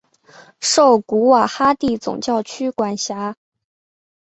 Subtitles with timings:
[0.61, 3.35] 受古瓦哈蒂总教区管辖。